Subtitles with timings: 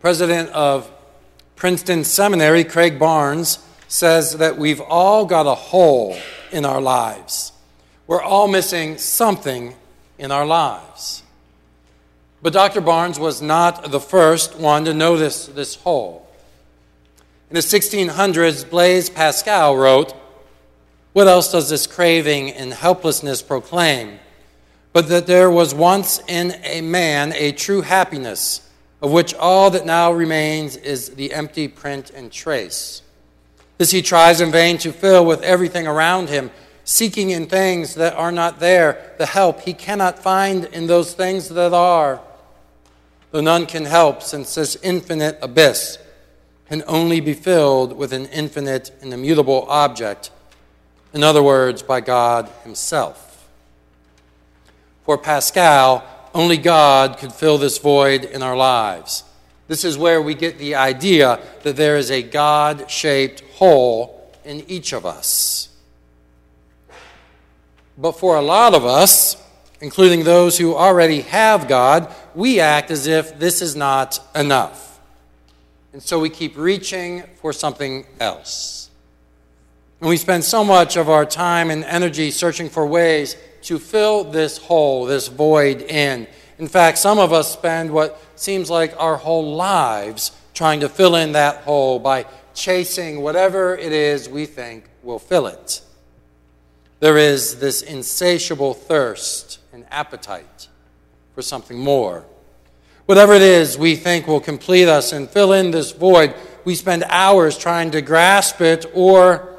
[0.00, 0.90] President of
[1.56, 6.16] Princeton Seminary, Craig Barnes, says that we've all got a hole
[6.52, 7.52] in our lives.
[8.06, 9.74] We're all missing something
[10.18, 11.22] in our lives.
[12.42, 12.80] But Dr.
[12.80, 16.28] Barnes was not the first one to notice this hole.
[17.50, 20.12] In the 1600s, Blaise Pascal wrote,
[21.12, 24.18] What else does this craving and helplessness proclaim?
[24.92, 28.65] But that there was once in a man a true happiness,
[29.02, 33.02] of which all that now remains is the empty print and trace.
[33.78, 36.50] This he tries in vain to fill with everything around him,
[36.84, 41.48] seeking in things that are not there the help he cannot find in those things
[41.50, 42.20] that are.
[43.32, 45.98] Though none can help, since this infinite abyss
[46.68, 50.30] can only be filled with an infinite and immutable object,
[51.12, 53.48] in other words, by God Himself.
[55.04, 56.04] For Pascal,
[56.36, 59.24] only God could fill this void in our lives.
[59.68, 64.62] This is where we get the idea that there is a God shaped hole in
[64.68, 65.70] each of us.
[67.96, 69.42] But for a lot of us,
[69.80, 75.00] including those who already have God, we act as if this is not enough.
[75.94, 78.90] And so we keep reaching for something else.
[80.00, 83.36] And we spend so much of our time and energy searching for ways
[83.66, 86.26] to fill this hole, this void in.
[86.58, 91.16] In fact, some of us spend what seems like our whole lives trying to fill
[91.16, 95.82] in that hole by chasing whatever it is we think will fill it.
[97.00, 100.68] There is this insatiable thirst and appetite
[101.34, 102.24] for something more.
[103.04, 107.04] Whatever it is we think will complete us and fill in this void, we spend
[107.08, 109.55] hours trying to grasp it or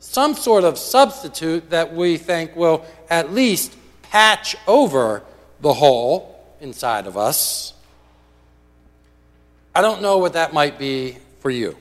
[0.00, 5.22] some sort of substitute that we think will at least patch over
[5.60, 7.74] the hole inside of us.
[9.74, 11.76] I don't know what that might be for you.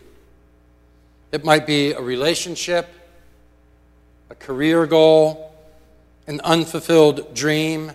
[1.31, 2.87] It might be a relationship,
[4.29, 5.51] a career goal,
[6.27, 7.91] an unfulfilled dream.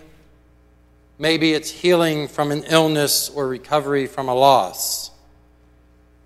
[1.19, 5.11] Maybe it's healing from an illness or recovery from a loss.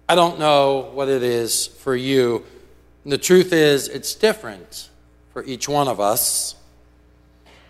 [0.09, 2.45] I don't know what it is for you.
[3.07, 4.89] And the truth is, it's different
[5.31, 6.57] for each one of us.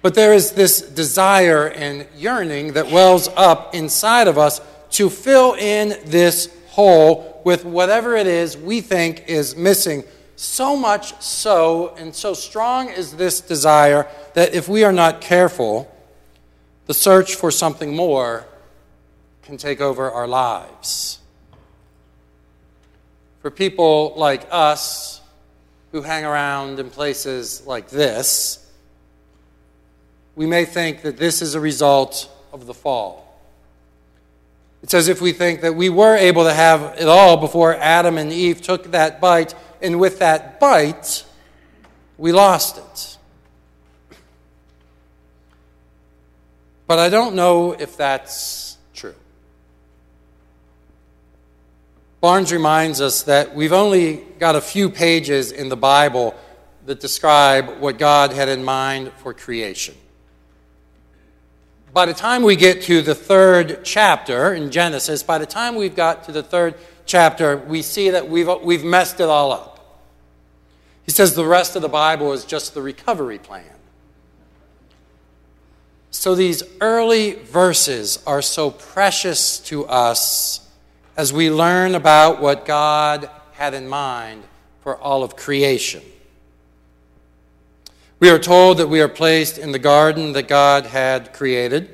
[0.01, 4.59] But there is this desire and yearning that wells up inside of us
[4.93, 10.03] to fill in this hole with whatever it is we think is missing.
[10.37, 15.95] So much so, and so strong is this desire that if we are not careful,
[16.87, 18.47] the search for something more
[19.43, 21.19] can take over our lives.
[23.43, 25.21] For people like us
[25.91, 28.65] who hang around in places like this,
[30.35, 33.39] we may think that this is a result of the fall.
[34.83, 38.17] It's as if we think that we were able to have it all before Adam
[38.17, 41.25] and Eve took that bite, and with that bite,
[42.17, 43.17] we lost it.
[46.85, 49.15] But I don't know if that's true.
[52.19, 56.35] Barnes reminds us that we've only got a few pages in the Bible
[56.87, 59.93] that describe what God had in mind for creation.
[61.93, 65.95] By the time we get to the third chapter in Genesis, by the time we've
[65.95, 70.03] got to the third chapter, we see that we've, we've messed it all up.
[71.03, 73.63] He says the rest of the Bible is just the recovery plan.
[76.09, 80.66] So these early verses are so precious to us
[81.17, 84.43] as we learn about what God had in mind
[84.81, 86.03] for all of creation.
[88.19, 91.89] We are told that we are placed in the garden that God had created.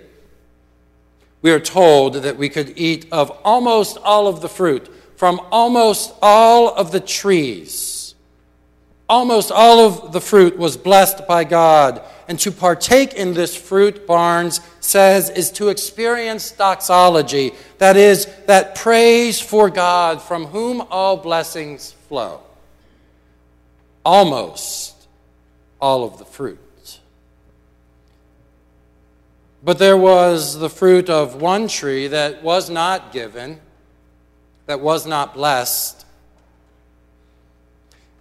[1.41, 6.13] We are told that we could eat of almost all of the fruit from almost
[6.21, 8.02] all of the trees.
[9.09, 12.01] Almost all of the fruit was blessed by God.
[12.27, 17.51] And to partake in this fruit, Barnes says, is to experience doxology.
[17.79, 22.41] That is, that praise for God from whom all blessings flow.
[24.05, 24.95] Almost
[25.81, 26.59] all of the fruit.
[29.63, 33.61] But there was the fruit of one tree that was not given,
[34.65, 36.02] that was not blessed.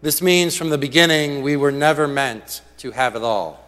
[0.02, 3.64] This means from the beginning we were never meant to have it all.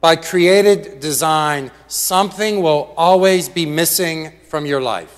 [0.00, 5.16] By created design, something will always be missing from your life.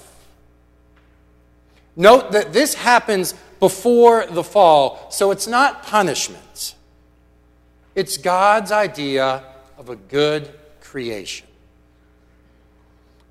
[1.94, 6.74] Note that this happens before the fall, so it's not punishment.
[7.94, 9.44] It's God's idea
[9.76, 10.50] of a good
[10.80, 11.46] creation.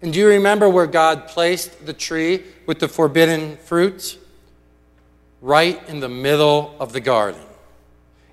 [0.01, 4.19] And do you remember where God placed the tree with the forbidden fruit?
[5.41, 7.41] Right in the middle of the garden.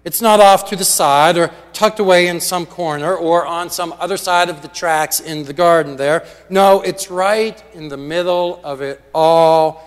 [0.05, 3.94] It's not off to the side or tucked away in some corner or on some
[3.99, 6.25] other side of the tracks in the garden there.
[6.49, 9.84] No, it's right in the middle of it all.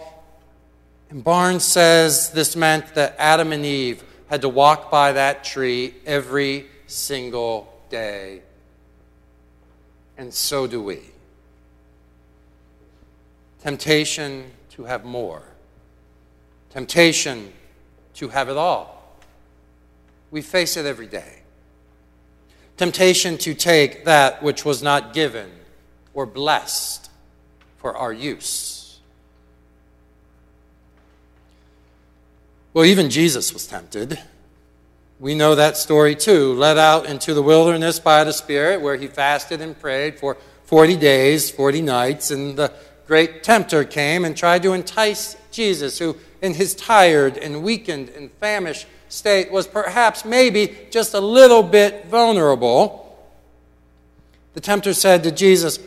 [1.09, 5.93] And Barnes says this meant that Adam and Eve had to walk by that tree
[6.05, 8.41] every single day.
[10.17, 10.99] And so do we.
[13.61, 15.43] Temptation to have more,
[16.71, 17.53] temptation
[18.15, 19.17] to have it all.
[20.31, 21.39] We face it every day.
[22.77, 25.51] Temptation to take that which was not given
[26.13, 27.09] or blessed
[27.77, 28.99] for our use.
[32.73, 34.17] Well, even Jesus was tempted.
[35.19, 36.53] We know that story too.
[36.53, 40.95] Led out into the wilderness by the Spirit, where he fasted and prayed for 40
[40.95, 42.73] days, 40 nights, and the
[43.11, 48.31] great tempter came and tried to entice Jesus, who, in his tired and weakened and
[48.39, 53.21] famished state, was perhaps maybe just a little bit vulnerable.
[54.53, 55.77] The tempter said to Jesus,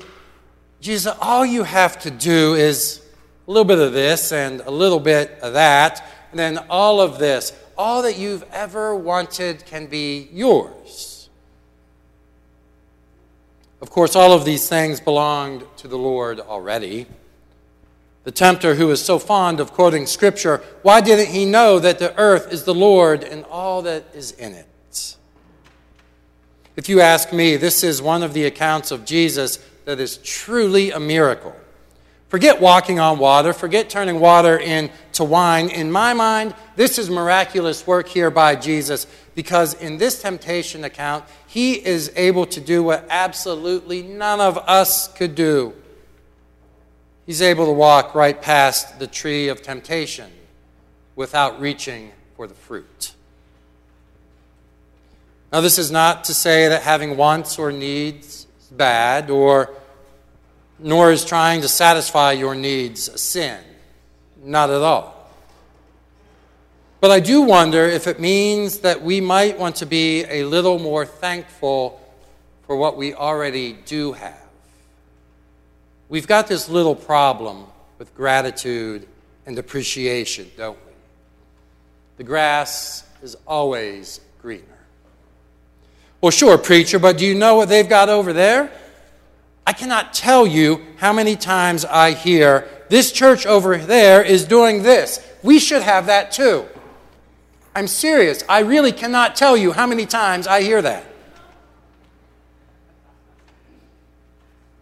[0.83, 3.01] Jesus, all you have to do is
[3.49, 7.19] a little bit of this and a little bit of that, and then all of
[7.19, 7.55] this.
[7.79, 11.14] All that you've ever wanted can be yours.
[13.85, 17.05] Of course, all of these things belonged to the Lord already.
[18.23, 22.19] The tempter, who is so fond of quoting Scripture, why didn't he know that the
[22.19, 25.17] earth is the Lord and all that is in it?
[26.77, 30.91] If you ask me, this is one of the accounts of Jesus that is truly
[30.91, 31.55] a miracle.
[32.31, 35.69] Forget walking on water, forget turning water into wine.
[35.69, 41.27] In my mind, this is miraculous work here by Jesus because in this temptation account,
[41.55, 45.73] he is able to do what absolutely none of us could do
[47.27, 50.31] he's able to walk right past the tree of temptation
[51.17, 53.15] without reaching for the fruit.
[55.53, 59.71] Now, this is not to say that having wants or needs is bad, or
[60.81, 63.63] nor is trying to satisfy your needs a sin.
[64.43, 65.14] Not at all.
[67.05, 70.79] But I do wonder if it means that we might want to be a little
[70.79, 72.01] more thankful
[72.67, 74.41] for what we already do have.
[76.09, 77.67] We've got this little problem
[77.99, 79.07] with gratitude
[79.45, 80.93] and appreciation, don't we?
[82.17, 84.65] The grass is always greener.
[86.23, 88.73] Well, sure, preacher, but do you know what they've got over there?
[89.67, 94.83] I cannot tell you how many times I hear, this church over there is doing
[94.83, 95.21] this.
[95.43, 96.67] We should have that too.
[97.75, 98.45] I'm serious.
[98.49, 101.05] I really cannot tell you how many times I hear that.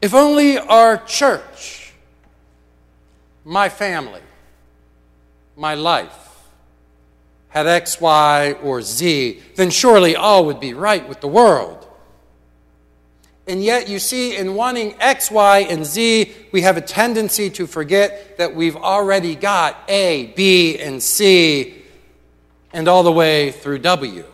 [0.02, 1.92] If only our church,
[3.44, 4.20] my family,
[5.56, 6.18] my life
[7.48, 11.86] had X, Y, or Z, then surely all would be right with the world.
[13.46, 17.66] And yet, you see, in wanting X, Y, and Z, we have a tendency to
[17.66, 21.81] forget that we've already got A, B, and C,
[22.72, 24.24] and all the way through W.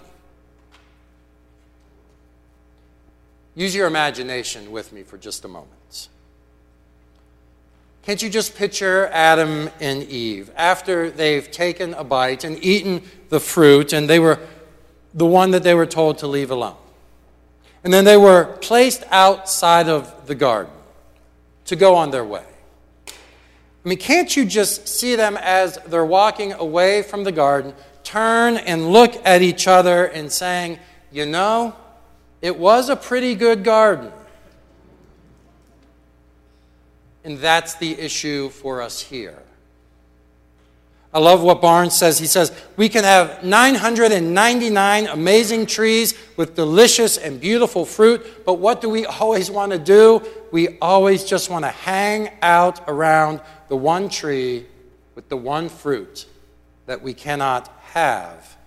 [3.55, 6.09] Use your imagination with me for just a moment.
[8.03, 13.41] Can't you just picture Adam and Eve after they've taken a bite and eaten the
[13.41, 14.39] fruit, and they were
[15.13, 16.77] the one that they were told to leave alone?
[17.85, 20.73] And then they were placed outside of the garden
[21.67, 22.45] to go on their way.
[23.09, 27.75] I mean, can't you just see them as they're walking away from the garden,
[28.09, 30.79] turn and look at each other and saying,
[31.13, 31.77] You know,
[32.41, 34.11] it was a pretty good garden.
[37.23, 39.39] And that's the issue for us here.
[41.13, 42.19] I love what Barnes says.
[42.19, 48.81] He says, We can have 999 amazing trees with delicious and beautiful fruit, but what
[48.81, 50.23] do we always want to do?
[50.51, 54.65] We always just want to hang out around the one tree
[55.15, 56.27] with the one fruit
[56.89, 58.59] that we cannot have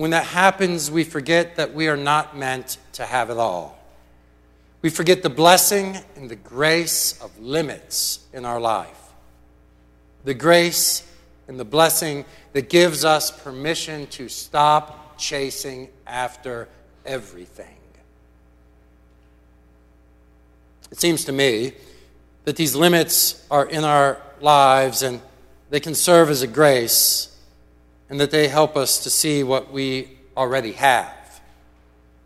[0.00, 3.78] when that happens, we forget that we are not meant to have it all.
[4.80, 8.98] We forget the blessing and the grace of limits in our life.
[10.24, 11.06] The grace
[11.48, 16.66] and the blessing that gives us permission to stop chasing after
[17.04, 17.76] everything.
[20.90, 21.72] It seems to me
[22.44, 25.20] that these limits are in our lives and
[25.70, 27.36] they can serve as a grace
[28.08, 31.20] and that they help us to see what we already have.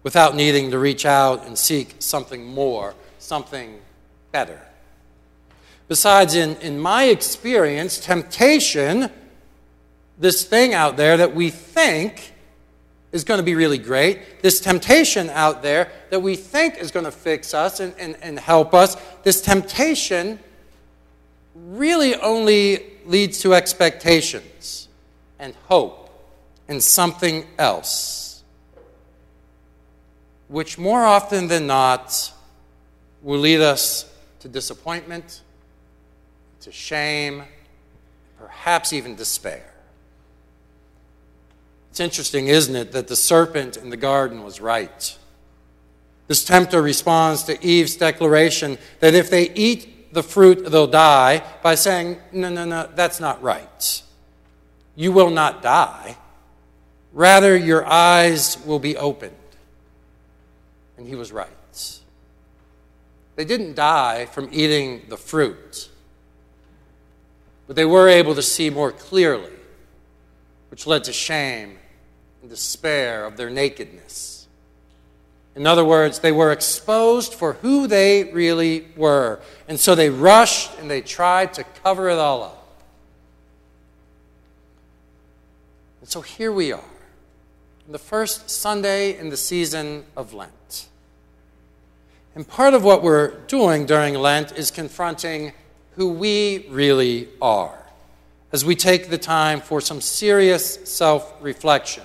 [0.05, 3.81] without needing to reach out and seek something more, something
[4.31, 4.61] better.
[5.89, 9.11] Besides, in, in my experience, temptation,
[10.19, 12.33] this thing out there that we think
[13.13, 17.07] is going to be really great, this temptation out there that we think is going
[17.07, 20.39] to fix us and, and, and help us, this temptation
[21.55, 24.89] really only leads to expectations
[25.39, 26.11] and hope
[26.69, 28.43] and something else,
[30.49, 32.33] which more often than not
[33.23, 35.43] will lead us to disappointment,
[36.61, 37.45] to shame,
[38.39, 39.71] perhaps even despair.
[41.91, 45.17] It's interesting, isn't it, that the serpent in the garden was right.
[46.27, 51.75] This tempter responds to Eve's declaration that if they eat the fruit, they'll die by
[51.75, 54.03] saying, No, no, no, that's not right.
[54.97, 56.17] You will not die.
[57.13, 59.35] Rather, your eyes will be opened.
[60.97, 61.49] And he was right.
[63.37, 65.91] They didn't die from eating the fruit,
[67.67, 69.51] but they were able to see more clearly,
[70.71, 71.79] which led to shame
[72.41, 74.34] and despair of their nakedness.
[75.57, 79.41] In other words, they were exposed for who they really were.
[79.69, 82.61] And so they rushed and they tried to cover it all up.
[86.01, 86.85] And so here we are,
[87.89, 90.89] the first Sunday in the season of Lent.
[92.35, 95.53] And part of what we're doing during Lent is confronting
[95.93, 97.79] who we really are
[98.53, 102.03] as we take the time for some serious self reflection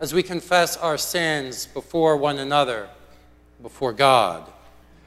[0.00, 2.88] as we confess our sins before one another,
[3.60, 4.50] before God,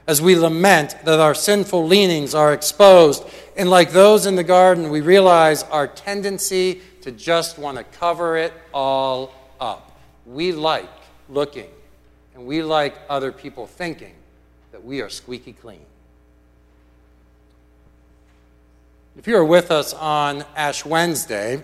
[0.07, 3.23] as we lament that our sinful leanings are exposed,
[3.55, 8.35] and like those in the garden, we realize our tendency to just want to cover
[8.37, 9.97] it all up.
[10.25, 10.89] We like
[11.29, 11.69] looking,
[12.35, 14.13] and we like other people thinking
[14.71, 15.85] that we are squeaky clean.
[19.17, 21.63] If you are with us on Ash Wednesday,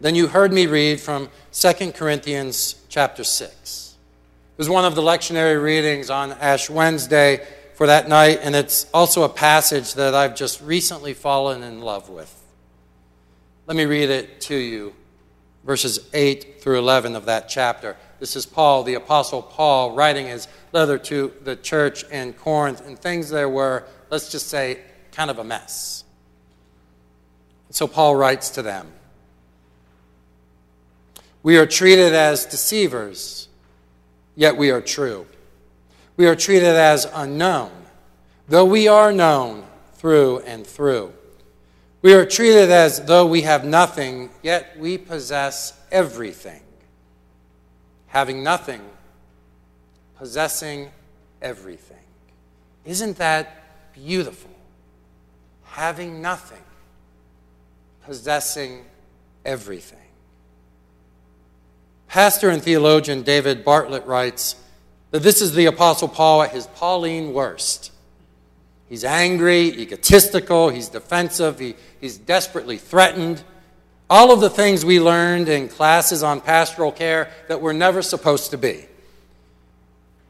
[0.00, 3.96] then you heard me read from 2 Corinthians chapter 6.
[4.54, 8.86] It was one of the lectionary readings on Ash Wednesday for that night, and it's
[8.94, 12.32] also a passage that I've just recently fallen in love with.
[13.66, 14.94] Let me read it to you,
[15.64, 17.96] verses 8 through 11 of that chapter.
[18.20, 22.98] This is Paul, the Apostle Paul, writing his letter to the church in Corinth, and
[22.98, 24.78] things there were, let's just say,
[25.12, 26.04] kind of a mess.
[27.70, 28.86] So Paul writes to them.
[31.44, 33.48] We are treated as deceivers,
[34.34, 35.26] yet we are true.
[36.16, 37.70] We are treated as unknown,
[38.48, 41.12] though we are known through and through.
[42.00, 46.62] We are treated as though we have nothing, yet we possess everything.
[48.06, 48.80] Having nothing,
[50.16, 50.90] possessing
[51.42, 52.06] everything.
[52.86, 54.50] Isn't that beautiful?
[55.64, 56.64] Having nothing,
[58.06, 58.86] possessing
[59.44, 60.03] everything.
[62.14, 64.54] Pastor and theologian David Bartlett writes
[65.10, 67.90] that this is the Apostle Paul at his Pauline worst.
[68.88, 73.42] He's angry, egotistical, he's defensive, he, he's desperately threatened.
[74.08, 78.52] All of the things we learned in classes on pastoral care that we're never supposed
[78.52, 78.86] to be.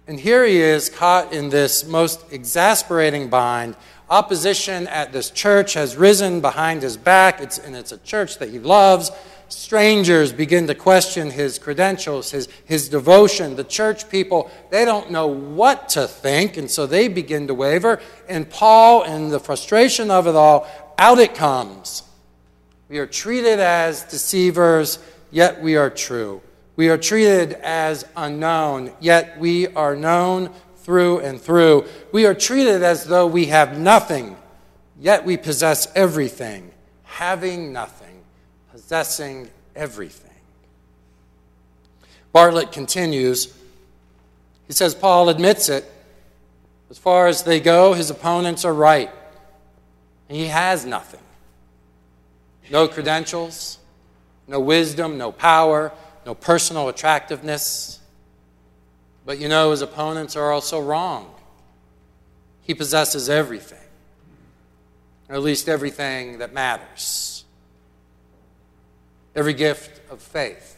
[0.07, 3.77] And here he is caught in this most exasperating bind.
[4.09, 8.49] Opposition at this church has risen behind his back, it's, and it's a church that
[8.49, 9.11] he loves
[9.55, 13.57] strangers begin to question his credentials, his, his devotion.
[13.57, 18.01] The church people, they don't know what to think, and so they begin to waver.
[18.29, 20.67] And Paul, in the frustration of it all,
[20.99, 22.03] out it comes.
[22.89, 24.99] We are treated as deceivers,
[25.31, 26.43] yet we are true.
[26.77, 31.87] We are treated as unknown, yet we are known through and through.
[32.13, 34.37] We are treated as though we have nothing,
[35.01, 36.73] yet we possess everything,
[37.05, 38.04] having nothing
[38.75, 40.33] possessing everything.
[42.33, 43.57] Bartlett continues.
[44.67, 45.85] He says, Paul admits it.
[46.91, 49.13] As far as they go, his opponents are right.
[50.29, 51.21] He has nothing
[52.71, 53.79] no credentials,
[54.49, 55.93] no wisdom, no power,
[56.27, 58.01] no personal attractiveness.
[59.25, 61.33] But you know, his opponents are also wrong.
[62.63, 63.87] He possesses everything,
[65.29, 67.44] or at least everything that matters
[69.35, 70.77] every gift of faith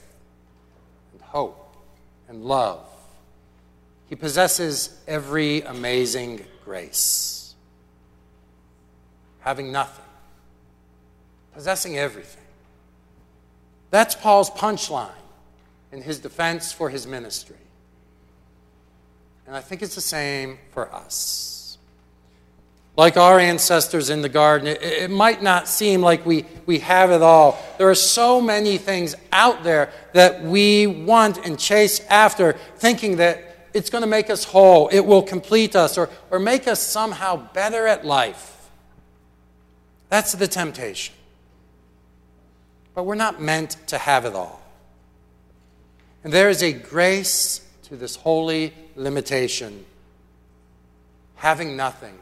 [1.13, 1.77] and hope
[2.29, 2.87] and love.
[4.09, 7.55] He possesses every amazing grace,
[9.41, 10.05] having nothing,
[11.55, 12.43] possessing everything.
[13.91, 15.11] That's Paul's punchline
[15.93, 17.57] in his defense for his ministry.
[19.47, 21.56] And I think it's the same for us.
[22.97, 27.11] Like our ancestors in the garden, it, it, might not seem like we, we have
[27.11, 27.62] it all.
[27.76, 33.69] There are so many things out there that we want and chase after, thinking that
[33.75, 37.37] it's going to make us whole, it will complete us, or, or make us somehow
[37.53, 38.71] better at life.
[40.09, 41.15] That's the temptation.
[42.95, 44.62] But we're not meant to have it all.
[46.25, 49.85] And there is a grace to this holy limitation
[51.37, 52.19] having nothing,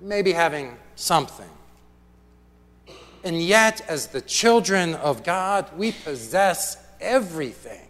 [0.00, 1.48] maybe having something.
[3.24, 7.88] And yet, as the children of God, we possess everything.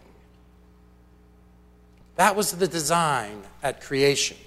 [2.15, 4.37] That was the design at creation.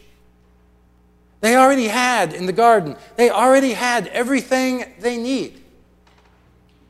[1.41, 5.63] They already had in the garden, they already had everything they need.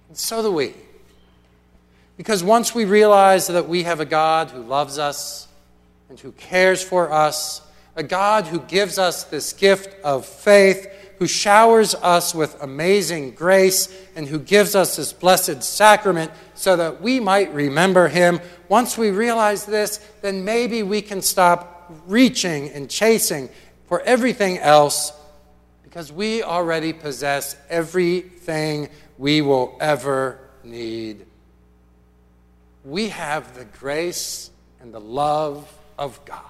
[0.09, 0.75] And so do we.
[2.17, 5.47] Because once we realize that we have a God who loves us
[6.09, 7.63] and who cares for us,
[8.01, 13.95] a God who gives us this gift of faith, who showers us with amazing grace,
[14.17, 19.11] and who gives us this blessed sacrament so that we might remember Him, once we
[19.11, 23.49] realize this, then maybe we can stop reaching and chasing
[23.87, 25.13] for everything else
[25.83, 28.89] because we already possess everything
[29.19, 31.27] we will ever need
[32.85, 36.50] we have the grace and the love of God.